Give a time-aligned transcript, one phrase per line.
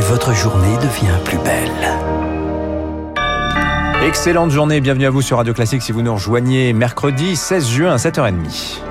[0.00, 1.70] et votre journée devient plus belle.
[4.06, 7.92] Excellente journée, bienvenue à vous sur Radio Classique si vous nous rejoignez mercredi 16 juin
[7.92, 8.78] à 7h30.–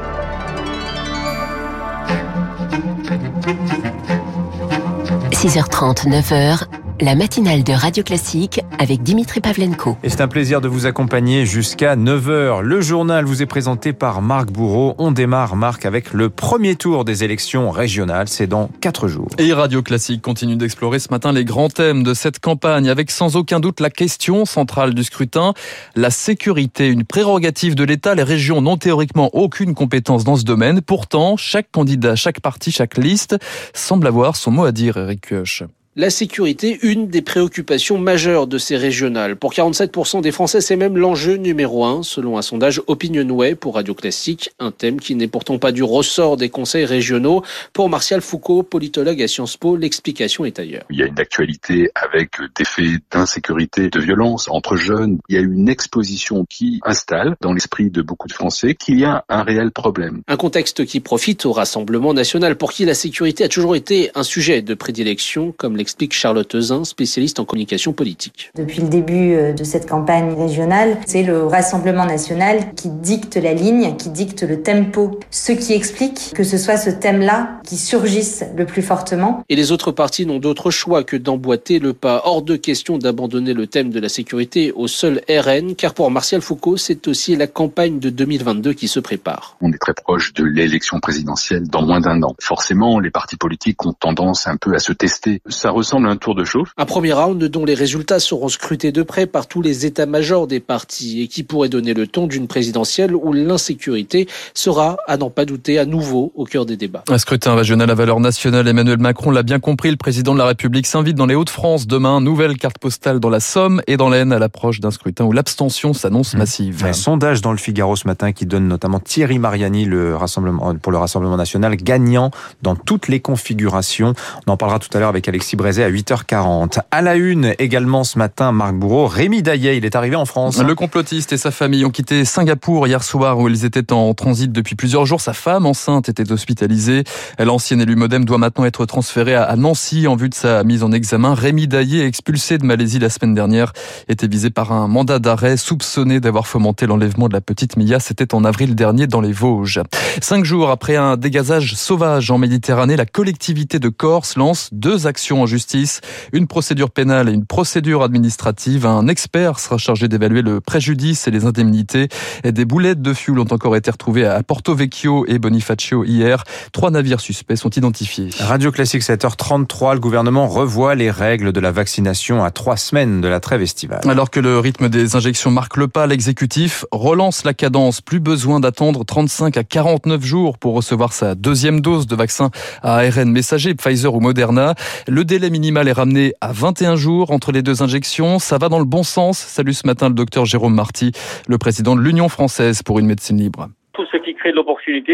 [5.31, 6.65] 6h30, 9h,
[7.01, 9.97] la matinale de Radio Classique avec Dimitri Pavlenko.
[10.03, 12.59] Et c'est un plaisir de vous accompagner jusqu'à 9h.
[12.61, 14.95] Le journal vous est présenté par Marc Bourreau.
[14.97, 18.27] On démarre, Marc, avec le premier tour des élections régionales.
[18.27, 19.29] C'est dans 4 jours.
[19.37, 23.37] Et Radio Classique continue d'explorer ce matin les grands thèmes de cette campagne avec sans
[23.37, 25.53] aucun doute la question centrale du scrutin,
[25.95, 28.13] la sécurité, une prérogative de l'État.
[28.13, 30.81] Les régions n'ont théoriquement aucune compétence dans ce domaine.
[30.81, 33.37] Pourtant, chaque candidat, chaque parti, chaque liste
[33.73, 35.63] semble avoir son mot à dire, Eric Kioch
[35.99, 39.35] la sécurité, une des préoccupations majeures de ces régionales.
[39.35, 43.93] Pour 47% des Français, c'est même l'enjeu numéro un, selon un sondage Opinionway pour Radio
[43.93, 47.43] Classique, un thème qui n'est pourtant pas du ressort des conseils régionaux.
[47.73, 50.85] Pour Martial Foucault, politologue à Sciences Po, l'explication est ailleurs.
[50.89, 55.17] Il y a une actualité avec des faits d'insécurité, de violence entre jeunes.
[55.27, 59.03] Il y a une exposition qui installe dans l'esprit de beaucoup de Français qu'il y
[59.03, 60.21] a un réel problème.
[60.29, 64.23] Un contexte qui profite au Rassemblement national, pour qui la sécurité a toujours été un
[64.23, 68.51] sujet de prédilection, comme l'explique explique Charlotte Euzin, spécialiste en communication politique.
[68.55, 73.55] Depuis le début euh, de cette campagne régionale, c'est le Rassemblement national qui dicte la
[73.55, 78.43] ligne, qui dicte le tempo, ce qui explique que ce soit ce thème-là qui surgisse
[78.55, 79.43] le plus fortement.
[79.49, 82.21] Et les autres partis n'ont d'autre choix que d'emboîter le pas.
[82.23, 86.41] Hors de question d'abandonner le thème de la sécurité au seul RN, car pour Martial
[86.41, 89.57] Foucault, c'est aussi la campagne de 2022 qui se prépare.
[89.59, 92.35] On est très proche de l'élection présidentielle dans moins d'un an.
[92.39, 95.41] Forcément, les partis politiques ont tendance un peu à se tester.
[95.47, 96.69] Ça ressemble à un tour de chauffe.
[96.77, 100.59] Un premier round dont les résultats seront scrutés de près par tous les états-majors des
[100.59, 105.45] partis et qui pourrait donner le ton d'une présidentielle où l'insécurité sera, à n'en pas
[105.45, 107.03] douter, à nouveau au cœur des débats.
[107.09, 110.45] Un scrutin régional à valeur nationale, Emmanuel Macron l'a bien compris, le président de la
[110.45, 114.33] République s'invite dans les Hauts-de-France demain, nouvelle carte postale dans la Somme et dans l'Aisne
[114.33, 116.37] à l'approche d'un scrutin où l'abstention s'annonce mmh.
[116.37, 116.85] massive.
[116.85, 120.91] Un sondage dans le Figaro ce matin qui donne notamment Thierry Mariani le rassemblement, pour
[120.91, 122.31] le Rassemblement national gagnant
[122.61, 124.13] dans toutes les configurations.
[124.47, 126.79] On en parlera tout à l'heure avec Alexis À 8h40.
[126.89, 130.57] À la une également ce matin, Marc Bourreau, Rémi Daillet, il est arrivé en France.
[130.63, 134.49] Le complotiste et sa famille ont quitté Singapour hier soir où ils étaient en transit
[134.49, 135.19] depuis plusieurs jours.
[135.19, 137.03] Sa femme enceinte était hospitalisée.
[137.39, 140.93] L'ancienne élue modem doit maintenant être transférée à Nancy en vue de sa mise en
[140.93, 141.33] examen.
[141.33, 143.73] Rémi Daillet, expulsé de Malaisie la semaine dernière,
[144.07, 147.99] était visé par un mandat d'arrêt soupçonné d'avoir fomenté l'enlèvement de la petite Mia.
[147.99, 149.81] C'était en avril dernier dans les Vosges.
[150.21, 155.41] Cinq jours après un dégazage sauvage en Méditerranée, la collectivité de Corse lance deux actions
[155.41, 155.99] en justice
[156.31, 158.85] une procédure pénale et une procédure administrative.
[158.85, 162.07] Un expert sera chargé d'évaluer le préjudice et les indemnités.
[162.43, 166.43] Et des boulettes de fuel ont encore été retrouvées à Porto Vecchio et Bonifacio hier.
[166.71, 168.29] Trois navires suspects sont identifiés.
[168.39, 173.27] Radio Classique 7h33, le gouvernement revoit les règles de la vaccination à trois semaines de
[173.27, 174.01] la trêve estivale.
[174.07, 178.01] Alors que le rythme des injections marque le pas, l'exécutif relance la cadence.
[178.01, 182.51] Plus besoin d'attendre 35 à 49 jours pour recevoir sa deuxième dose de vaccin
[182.83, 184.75] à ARN messager, Pfizer ou Moderna.
[185.07, 188.39] Le délai minimale est ramené à 21 jours entre les deux injections.
[188.39, 189.37] Ça va dans le bon sens.
[189.37, 191.13] Salut ce matin le docteur Jérôme Marty,
[191.47, 193.69] le président de l'Union française pour une médecine libre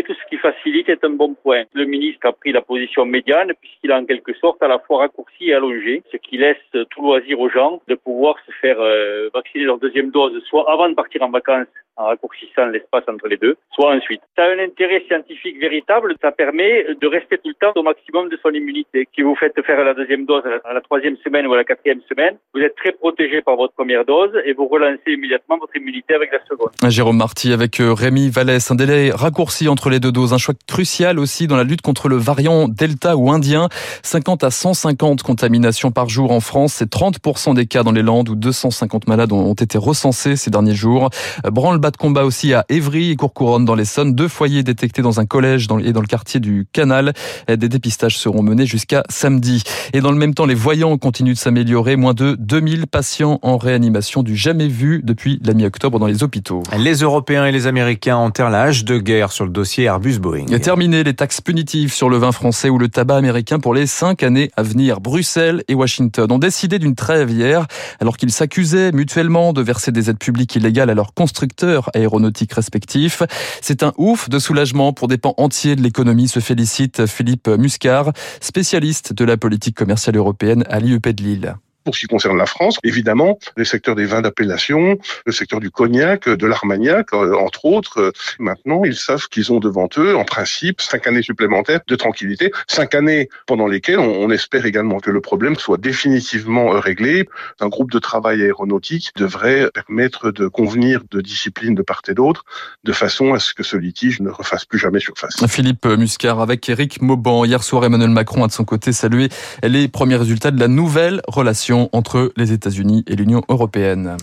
[0.05, 1.63] tout ce qui facilite est un bon point.
[1.73, 4.99] Le ministre a pris la position médiane puisqu'il a en quelque sorte à la fois
[4.99, 9.29] raccourci et allongé, ce qui laisse tout loisir aux gens de pouvoir se faire euh,
[9.33, 13.37] vacciner leur deuxième dose soit avant de partir en vacances en raccourcissant l'espace entre les
[13.37, 14.21] deux, soit ensuite.
[14.35, 18.29] Ça a un intérêt scientifique véritable, ça permet de rester tout le temps au maximum
[18.29, 19.07] de son immunité.
[19.15, 22.01] Si vous faites faire la deuxième dose à la troisième semaine ou à la quatrième
[22.09, 26.13] semaine, vous êtes très protégé par votre première dose et vous relancez immédiatement votre immunité
[26.13, 26.71] avec la seconde.
[26.89, 30.53] Jérôme Marty avec euh, Rémi Vallès, un délai raccourci entre les deux doses, un choix
[30.67, 33.69] crucial aussi dans la lutte contre le variant Delta ou indien.
[34.03, 38.29] 50 à 150 contaminations par jour en France, c'est 30% des cas dans les Landes
[38.29, 41.09] où 250 malades ont été recensés ces derniers jours.
[41.43, 44.13] Branle de combat aussi à Évry et Courcouronne dans l'Essonne.
[44.13, 47.13] Deux foyers détectés dans un collège et dans le quartier du Canal.
[47.47, 49.63] Des dépistages seront menés jusqu'à samedi.
[49.93, 51.95] Et dans le même temps, les voyants continuent de s'améliorer.
[51.95, 56.63] Moins de 2000 patients en réanimation du jamais vu depuis la mi-octobre dans les hôpitaux.
[56.77, 60.45] Les Européens et les Américains enterrent la hache de guerre sur le dossier Airbus-Boeing.
[60.59, 64.21] Terminé les taxes punitives sur le vin français ou le tabac américain pour les cinq
[64.21, 64.99] années à venir.
[64.99, 67.65] Bruxelles et Washington ont décidé d'une trêve hier
[67.99, 73.23] alors qu'ils s'accusaient mutuellement de verser des aides publiques illégales à leurs constructeurs aéronautiques respectifs.
[73.61, 78.11] C'est un ouf de soulagement pour des pans entiers de l'économie, se félicite Philippe Muscar,
[78.41, 81.55] spécialiste de la politique commerciale européenne à l'IEP de Lille.
[81.85, 85.69] Pour ce qui concerne la France, évidemment, les secteurs des vins d'appellation, le secteur du
[85.69, 90.23] cognac, de l'armagnac, euh, entre autres, euh, maintenant, ils savent qu'ils ont devant eux, en
[90.23, 95.21] principe, cinq années supplémentaires de tranquillité, cinq années pendant lesquelles on, espère également que le
[95.21, 97.29] problème soit définitivement euh, réglé.
[97.59, 102.45] Un groupe de travail aéronautique devrait permettre de convenir de disciplines de part et d'autre,
[102.83, 105.35] de façon à ce que ce litige ne refasse plus jamais surface.
[105.47, 107.45] Philippe Muscar avec Eric Mauban.
[107.45, 109.29] Hier soir, Emmanuel Macron a de son côté salué
[109.61, 114.17] les premiers résultats de la nouvelle relation entre les États-Unis et l'Union européenne.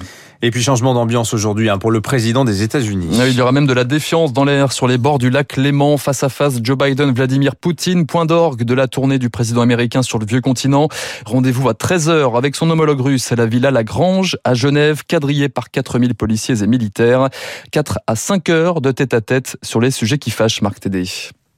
[0.44, 3.08] Et puis changement d'ambiance aujourd'hui hein, pour le président des États-Unis.
[3.28, 5.96] Il y aura même de la défiance dans l'air sur les bords du lac Léman,
[5.99, 10.02] face à face Joe Biden, Vladimir Poutine, point d'orgue de la tournée du président américain
[10.02, 10.88] sur le vieux continent.
[11.26, 15.70] Rendez-vous à 13h avec son homologue russe à la Villa Lagrange à Genève, quadrillé par
[15.70, 17.28] 4000 policiers et militaires.
[17.70, 21.05] 4 à 5 heures de tête à tête sur les sujets qui fâchent Marc Tédé.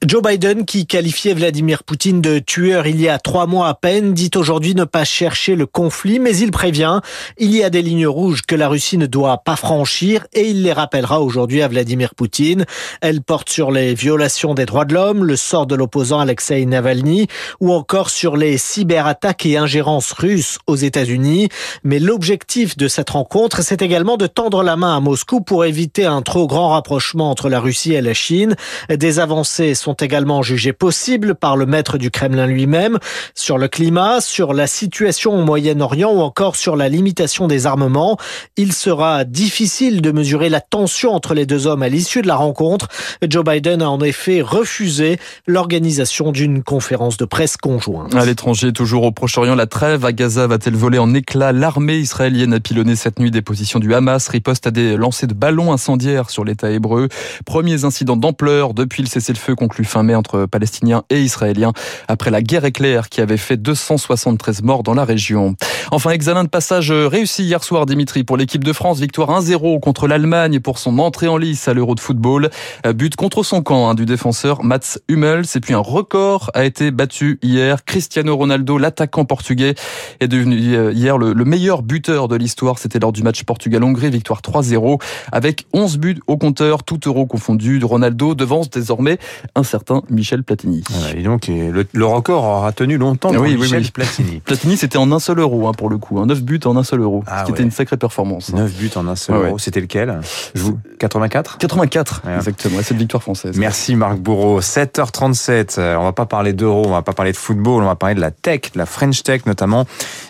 [0.06, 4.12] Joe Biden, qui qualifiait Vladimir Poutine de tueur il y a trois mois à peine,
[4.12, 7.00] dit aujourd'hui ne pas chercher le conflit, mais il prévient,
[7.38, 10.62] il y a des lignes rouges que la Russie ne doit pas franchir et il
[10.62, 12.66] les rappellera aujourd'hui à Vladimir Poutine.
[13.00, 17.26] Elles portent sur les violations des droits de l'homme, le sort de l'opposant Alexei Navalny
[17.60, 21.48] ou encore sur les cyberattaques et ingérences russes aux États-Unis.
[21.82, 26.04] Mais l'objectif de cette rencontre, c'est également de tendre la main à Moscou pour éviter
[26.04, 28.54] un trop grand rapprochement entre la Russie et la Chine.
[28.90, 32.98] Des avancées sont également jugées possibles par le maître du Kremlin lui-même
[33.34, 38.16] sur le climat, sur la situation au Moyen-Orient ou encore sur la limitation des armements.
[38.56, 42.36] Il sera difficile de mesurer la tension entre les deux hommes à l'issue de la
[42.36, 42.88] rencontre.
[43.28, 48.14] Joe Biden a en effet refusé l'organisation d'une conférence de presse conjointe.
[48.14, 52.52] À l'étranger, toujours au Proche-Orient, la trêve à Gaza va-t-elle voler en éclats L'armée israélienne
[52.52, 56.30] a pilonné cette nuit des positions du Hamas, riposte à des lancers de ballons incendiaires
[56.30, 57.08] sur l'État hébreu.
[57.44, 61.72] Premiers incidents d'ampleur depuis le cessez-le-feu conclu fin mai entre Palestiniens et Israéliens
[62.08, 65.54] après la guerre éclair qui avait fait 273 morts dans la région.
[65.90, 69.00] Enfin, examen de passage réussi hier soir, Dimitri, pour l'équipe de France.
[69.00, 72.50] Victoire 1-0 contre l'Allemagne pour son entrée en lice à l'Euro de football.
[72.84, 75.44] But contre son camp hein, du défenseur Mats Hummels.
[75.54, 77.84] Et puis un record a été battu hier.
[77.84, 79.74] Cristiano Ronaldo, l'attaquant portugais,
[80.20, 82.78] est devenu euh, hier le, meilleur buteur de l'histoire.
[82.78, 85.00] C'était lors du match Portugal-Hongrie, victoire 3-0
[85.32, 87.80] avec 11 buts au compteur, tout euro confondu.
[87.82, 89.18] Ronaldo devance désormais
[89.54, 90.82] un certain Michel Platini.
[91.16, 94.40] et donc le, record aura tenu longtemps pour Michel Platini.
[94.44, 97.00] Platini, c'était en un seul euro hein, pour le coup, 9 buts en un seul
[97.00, 98.52] euro, ah ce qui était une sacrée performance.
[98.52, 100.20] 9 buts en un seul euro, c'était lequel?
[100.54, 103.56] Vous 84 84, exactement, cette victoire française.
[103.58, 104.60] Merci Marc Bourreau.
[104.60, 107.96] 7h37, euh, on va pas parler d'euro, on va pas parler de football, on va
[107.96, 109.86] parler de la tech, de la French Tech notamment.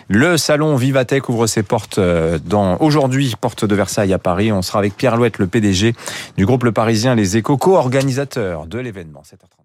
[0.07, 4.51] Le salon Vivatech ouvre ses portes euh, dans aujourd'hui, porte de Versailles à Paris.
[4.51, 5.95] On sera avec Pierre Louette, le PDG
[6.37, 9.23] du groupe Le Parisien Les Échos, co-organisateur de l'événement.
[9.25, 9.64] 7h30.